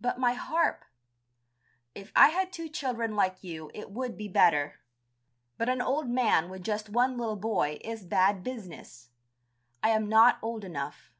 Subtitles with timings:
[0.00, 0.84] "But my harp...."
[1.94, 4.80] "If I had two children like you it would be better.
[5.56, 9.10] But an old man with just one little boy is bad business.
[9.80, 11.12] I am not old enough.